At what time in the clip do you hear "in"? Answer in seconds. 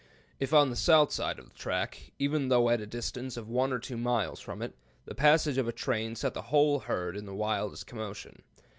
7.15-7.27